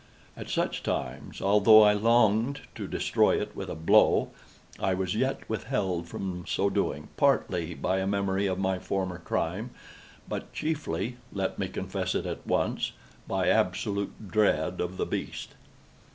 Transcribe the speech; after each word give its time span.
At 0.35 0.49
such 0.49 0.81
times, 0.81 1.43
although 1.43 1.83
I 1.83 1.93
longed 1.93 2.61
to 2.73 2.87
destroy 2.87 3.39
it 3.39 3.55
with 3.55 3.69
a 3.69 3.75
blow, 3.75 4.31
I 4.79 4.95
was 4.95 5.15
yet 5.15 5.47
withheld 5.47 6.07
from 6.07 6.43
so 6.47 6.71
doing, 6.71 7.09
partly 7.17 7.75
by 7.75 7.99
a 7.99 8.07
memory 8.07 8.47
of 8.47 8.57
my 8.57 8.79
former 8.79 9.19
crime, 9.19 9.69
but 10.27 10.51
chiefly—let 10.53 11.59
me 11.59 11.67
confess 11.67 12.15
it 12.15 12.25
at 12.25 12.47
once—by 12.47 13.49
absolute 13.49 14.27
dread 14.27 14.81
of 14.81 14.97
the 14.97 15.05
beast. 15.05 15.49